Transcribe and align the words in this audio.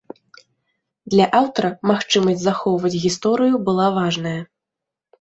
Для 1.15 1.25
аўтара 1.41 1.71
магчымасць 1.93 2.43
захоўваць 2.49 2.95
гісторыю 3.07 3.55
была 3.71 3.87
важная. 4.03 4.39